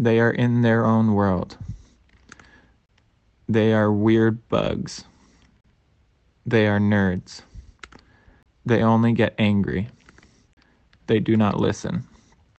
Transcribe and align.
They 0.00 0.18
are 0.18 0.30
in 0.30 0.62
their 0.62 0.86
own 0.86 1.12
world. 1.12 1.58
They 3.46 3.74
are 3.74 3.92
weird 3.92 4.48
bugs. 4.48 5.04
They 6.46 6.66
are 6.68 6.78
nerds. 6.78 7.42
They 8.64 8.82
only 8.82 9.12
get 9.12 9.34
angry. 9.38 9.90
They 11.06 11.20
do 11.20 11.36
not 11.36 11.60
listen. 11.60 12.06